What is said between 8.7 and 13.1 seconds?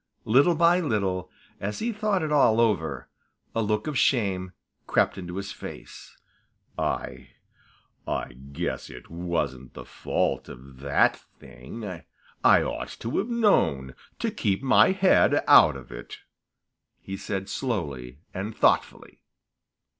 it wasn't the fault of that thing. I ought